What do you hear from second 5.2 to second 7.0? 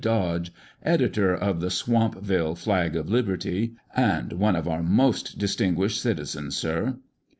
distinguished citizens, sir)."